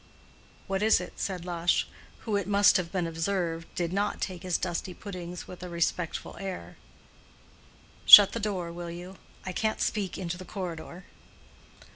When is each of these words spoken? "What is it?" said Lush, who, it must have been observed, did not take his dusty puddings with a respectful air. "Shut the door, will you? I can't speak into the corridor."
"What 0.65 0.81
is 0.81 0.99
it?" 0.99 1.13
said 1.19 1.45
Lush, 1.45 1.87
who, 2.21 2.35
it 2.35 2.47
must 2.47 2.77
have 2.77 2.91
been 2.91 3.05
observed, 3.05 3.67
did 3.75 3.93
not 3.93 4.19
take 4.19 4.41
his 4.41 4.57
dusty 4.57 4.95
puddings 4.95 5.47
with 5.47 5.61
a 5.61 5.69
respectful 5.69 6.35
air. 6.39 6.77
"Shut 8.07 8.31
the 8.31 8.39
door, 8.39 8.71
will 8.71 8.89
you? 8.89 9.17
I 9.45 9.51
can't 9.51 9.79
speak 9.79 10.17
into 10.17 10.39
the 10.39 10.43
corridor." 10.43 11.05